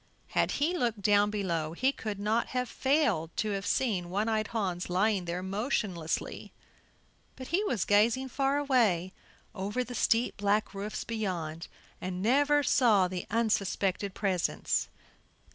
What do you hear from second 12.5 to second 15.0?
saw the unsuspected presence.